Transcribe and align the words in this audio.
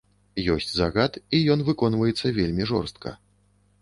Ёсць 0.53 0.69
загад 0.77 1.19
і 1.39 1.43
ён 1.55 1.59
выконваецца 1.67 2.35
вельмі 2.41 2.63
жорстка. 2.73 3.09